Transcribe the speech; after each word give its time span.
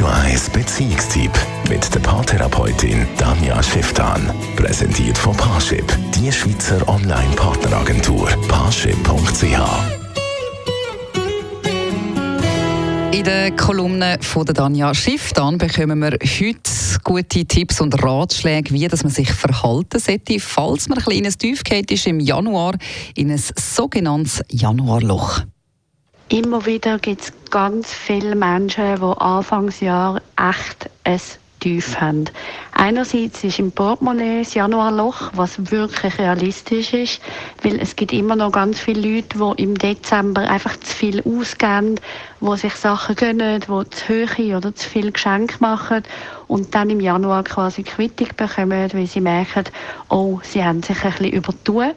Radio 0.00 0.30
1 0.30 0.50
Beziehungstyp 0.50 1.30
mit 1.68 1.94
der 1.94 2.00
Paartherapeutin 2.00 3.06
Danja 3.18 3.62
Schifftan. 3.62 4.32
Präsentiert 4.56 5.18
von 5.18 5.36
Paarship, 5.36 5.84
die 6.14 6.32
Schweizer 6.32 6.88
Online-Partneragentur. 6.88 8.30
Paarship.ch 8.48 9.60
in 13.12 13.24
der 13.24 13.50
Kolumne 13.50 14.16
von 14.22 14.46
der 14.46 14.54
Danja 14.54 14.94
Schifftan 14.94 15.58
bekommen 15.58 15.98
wir 15.98 16.12
heute 16.12 16.70
gute 17.04 17.44
Tipps 17.44 17.82
und 17.82 18.02
Ratschläge, 18.02 18.72
wie 18.72 18.88
dass 18.88 19.02
man 19.02 19.12
sich 19.12 19.30
verhalten 19.30 19.98
sollte, 19.98 20.40
falls 20.40 20.88
man 20.88 20.96
ein 20.96 21.04
kleines 21.04 21.36
Tiefgate 21.36 21.92
ist 21.92 22.06
im 22.06 22.20
Januar 22.20 22.76
in 23.16 23.30
ein 23.30 23.42
sogenanntes 23.58 24.42
Januarloch. 24.48 25.42
Immer 26.32 26.64
wieder 26.64 27.00
gibt 27.00 27.22
es 27.22 27.32
ganz 27.50 27.92
viele 27.92 28.36
Menschen, 28.36 28.84
die 29.00 29.20
Anfangsjahr 29.20 30.22
echt 30.36 30.88
ein 31.02 31.20
Tief 31.58 32.00
haben. 32.00 32.26
Einerseits 32.70 33.42
ist 33.42 33.58
im 33.58 33.72
Portemonnaie 33.72 34.44
das 34.44 34.54
Januarloch, 34.54 35.32
was 35.34 35.72
wirklich 35.72 36.16
realistisch 36.20 36.94
ist, 36.94 37.20
weil 37.64 37.80
es 37.80 37.96
gibt 37.96 38.12
immer 38.12 38.36
noch 38.36 38.52
ganz 38.52 38.78
viele 38.78 39.16
Leute, 39.16 39.38
die 39.38 39.62
im 39.64 39.76
Dezember 39.76 40.42
einfach 40.48 40.78
zu 40.78 40.94
viel 40.94 41.20
ausgeben, 41.20 41.96
die 42.40 42.56
sich 42.56 42.74
Sachen 42.76 43.16
gönnen, 43.16 43.60
die 43.62 43.90
zu 43.90 44.28
hohe 44.38 44.56
oder 44.56 44.72
zu 44.72 44.88
viel 44.88 45.10
Geschenke 45.10 45.56
machen 45.58 46.04
und 46.46 46.72
dann 46.76 46.90
im 46.90 47.00
Januar 47.00 47.42
quasi 47.42 47.82
Quittung 47.82 48.28
bekommen, 48.36 48.88
weil 48.92 49.06
sie 49.08 49.20
merken, 49.20 49.64
oh, 50.10 50.38
sie 50.44 50.62
haben 50.62 50.84
sich 50.84 51.04
ein 51.04 51.10
bisschen 51.10 51.32
übertun. 51.32 51.90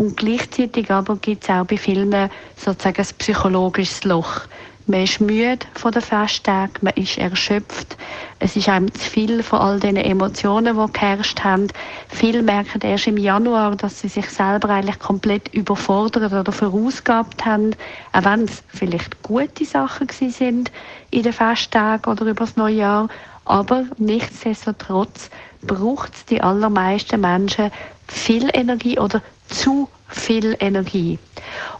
Und 0.00 0.16
gleichzeitig 0.16 0.90
aber 0.90 1.16
gibt 1.16 1.44
es 1.44 1.50
auch 1.50 1.66
bei 1.66 1.76
vielen 1.76 2.30
sozusagen 2.56 3.02
ein 3.02 3.14
psychologisches 3.18 4.02
Loch. 4.04 4.40
Man 4.86 5.02
ist 5.02 5.20
müde 5.20 5.66
von 5.74 5.92
den 5.92 6.00
Festtagen, 6.00 6.72
man 6.80 6.94
ist 6.94 7.18
erschöpft. 7.18 7.98
Es 8.38 8.56
ist 8.56 8.70
einem 8.70 8.90
zu 8.94 9.10
viel 9.10 9.42
von 9.42 9.58
all 9.58 9.78
den 9.78 9.96
Emotionen, 9.96 10.74
die 10.74 10.92
geherrscht 10.94 11.44
haben. 11.44 11.68
Viele 12.08 12.42
merken 12.42 12.80
erst 12.80 13.08
im 13.08 13.18
Januar, 13.18 13.76
dass 13.76 14.00
sie 14.00 14.08
sich 14.08 14.24
selber 14.30 14.70
eigentlich 14.70 14.98
komplett 14.98 15.52
überfordert 15.52 16.32
oder 16.32 16.50
vorausgehabt 16.50 17.44
haben, 17.44 17.76
auch 18.14 18.24
wenn 18.24 18.44
es 18.44 18.62
vielleicht 18.68 19.22
gute 19.22 19.66
Sachen 19.66 20.08
sind 20.08 20.72
in 21.10 21.24
den 21.24 21.34
Festtagen 21.34 22.10
oder 22.10 22.24
über 22.24 22.46
das 22.46 22.56
Neujahr. 22.56 23.10
Aber 23.44 23.84
nichtsdestotrotz 23.98 25.28
braucht 25.60 26.14
es 26.14 26.24
die 26.24 26.40
allermeisten 26.40 27.20
Menschen 27.20 27.70
viel 28.08 28.48
Energie 28.54 28.98
oder 28.98 29.20
zu 29.50 29.88
viel 30.08 30.56
Energie. 30.60 31.18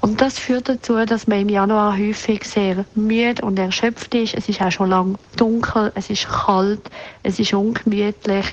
Und 0.01 0.21
das 0.21 0.39
führt 0.39 0.69
dazu, 0.69 1.05
dass 1.05 1.27
man 1.27 1.41
im 1.41 1.49
Januar 1.49 1.97
häufig 1.97 2.45
sehr 2.45 2.85
müde 2.95 3.43
und 3.43 3.59
erschöpft 3.59 4.15
ist. 4.15 4.35
Es 4.35 4.49
ist 4.49 4.61
auch 4.61 4.71
schon 4.71 4.91
lang 4.91 5.19
dunkel, 5.37 5.93
es 5.95 6.11
ist 6.11 6.29
kalt, 6.29 6.91
es 7.23 7.39
ist 7.39 7.53
ungemütlich. 7.53 8.47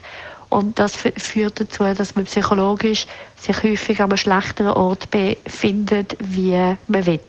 Und 0.50 0.80
das 0.80 0.96
führt 0.96 1.60
dazu, 1.60 1.84
dass 1.84 2.16
man 2.16 2.26
psychologisch 2.26 3.06
sich 3.36 3.64
häufig 3.64 4.00
an 4.00 4.10
einem 4.10 4.18
schlechteren 4.18 4.72
Ort 4.72 5.10
befindet, 5.12 6.16
wie 6.20 6.76
man 6.88 7.06
will. 7.06 7.20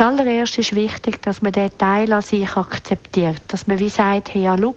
Zuallererst 0.00 0.56
ist 0.56 0.74
wichtig, 0.74 1.20
dass 1.20 1.42
man 1.42 1.52
den 1.52 1.76
Teil 1.76 2.10
an 2.14 2.22
sich 2.22 2.56
akzeptiert. 2.56 3.42
Dass 3.48 3.66
man 3.66 3.78
wie 3.80 3.90
sagt, 3.90 4.32
hey, 4.32 4.44
ja, 4.44 4.56
schau, 4.58 4.74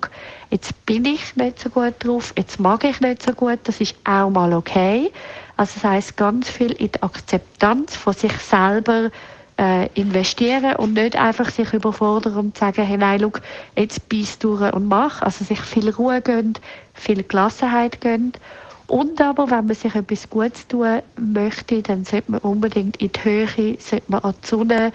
jetzt 0.50 0.86
bin 0.86 1.06
ich 1.06 1.38
nicht 1.38 1.60
so 1.60 1.70
gut 1.70 1.94
drauf, 2.00 2.34
jetzt 2.38 2.60
mag 2.60 2.84
ich 2.84 3.00
nicht 3.00 3.24
so 3.24 3.32
gut, 3.32 3.60
das 3.64 3.80
ist 3.80 3.96
auch 4.04 4.30
mal 4.30 4.52
okay. 4.52 5.14
Also 5.56 5.76
das 5.76 5.84
heißt 5.86 6.18
ganz 6.18 6.50
viel 6.50 6.74
in 6.74 6.92
die 6.92 7.02
Akzeptanz 7.02 7.96
von 7.96 8.12
sich 8.12 8.34
selber 8.34 9.12
äh, 9.58 9.88
investieren 9.94 10.76
und 10.76 10.92
nicht 10.92 11.16
einfach 11.16 11.50
sich 11.52 11.72
überfordern 11.72 12.36
und 12.36 12.58
sagen, 12.58 12.84
hey, 12.84 12.98
nein, 12.98 13.22
schau, 13.22 13.32
jetzt 13.78 14.10
beiß 14.10 14.40
durch 14.40 14.74
und 14.74 14.90
mach. 14.90 15.22
Also 15.22 15.46
sich 15.46 15.62
viel 15.62 15.90
Ruhe 15.90 16.20
gönnt, 16.20 16.60
viel 16.94 17.24
Gelassenheit 17.24 18.02
gönnt. 18.02 18.42
Und 18.88 19.20
aber, 19.22 19.50
wenn 19.50 19.66
man 19.66 19.76
sich 19.76 19.96
etwas 19.96 20.30
Gutes 20.30 20.68
tun 20.68 21.02
möchte, 21.18 21.82
dann 21.82 22.06
sollte 22.06 22.32
man 22.32 22.42
unbedingt 22.42 22.98
in 22.98 23.12
die 23.12 23.24
Höhe, 23.24 23.78
sollte 23.80 24.04
man 24.08 24.22
an 24.22 24.34
die 24.44 24.48
Sonne, 24.48 24.92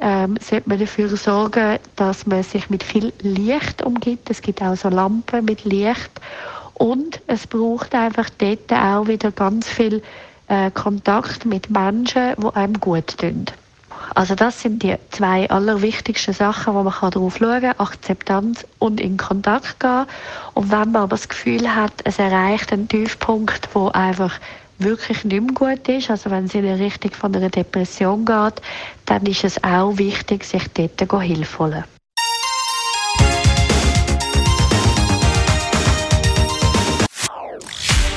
ähm, 0.00 0.36
sollte 0.40 0.68
man 0.68 0.78
dafür 0.78 1.08
sorgen, 1.16 1.78
dass 1.96 2.26
man 2.26 2.42
sich 2.42 2.70
mit 2.70 2.84
viel 2.84 3.12
Licht 3.20 3.82
umgibt. 3.82 4.30
Es 4.30 4.40
gibt 4.40 4.62
auch 4.62 4.76
so 4.76 4.88
Lampen 4.88 5.44
mit 5.44 5.64
Licht. 5.64 6.10
Und 6.74 7.20
es 7.26 7.46
braucht 7.46 7.94
einfach 7.94 8.30
dort 8.38 8.72
auch 8.72 9.08
wieder 9.08 9.32
ganz 9.32 9.68
viel 9.68 10.00
äh, 10.46 10.70
Kontakt 10.70 11.44
mit 11.44 11.70
Menschen, 11.70 12.34
die 12.38 12.54
einem 12.54 12.78
gut 12.78 13.18
tun. 13.18 13.46
Also 14.18 14.34
das 14.34 14.60
sind 14.60 14.82
die 14.82 14.96
zwei 15.12 15.48
allerwichtigsten 15.48 16.34
Sachen, 16.34 16.74
wo 16.74 16.82
man 16.82 16.92
darauf 17.00 17.36
schauen 17.38 17.60
kann, 17.60 17.78
Akzeptanz 17.78 18.66
und 18.80 19.00
in 19.00 19.16
Kontakt 19.16 19.78
gehen. 19.78 20.06
Und 20.54 20.72
wenn 20.72 20.90
man 20.90 21.02
aber 21.02 21.14
das 21.14 21.28
Gefühl 21.28 21.72
hat, 21.72 21.92
es 22.02 22.18
erreicht 22.18 22.72
einen 22.72 22.88
Tiefpunkt, 22.88 23.68
wo 23.74 23.90
einfach 23.90 24.40
wirklich 24.80 25.22
nicht 25.22 25.40
mehr 25.40 25.54
gut 25.54 25.88
ist, 25.88 26.10
also 26.10 26.32
wenn 26.32 26.46
es 26.46 26.54
in 26.56 26.62
die 26.62 26.82
Richtung 26.82 27.12
von 27.12 27.32
einer 27.32 27.48
Depression 27.48 28.24
geht, 28.24 28.60
dann 29.06 29.24
ist 29.24 29.44
es 29.44 29.62
auch 29.62 29.96
wichtig, 29.98 30.42
sich 30.42 30.64
dort 30.74 31.22
Hilfe 31.22 31.58
holen. 31.60 31.84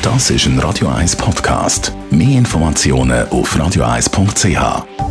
Das 0.01 0.31
ist 0.31 0.47
ein 0.47 0.57
Radio 0.57 0.87
1 0.87 1.15
Podcast. 1.15 1.93
Mehr 2.09 2.39
Informationen 2.39 3.29
auf 3.29 3.55
radio1.ch. 3.55 5.10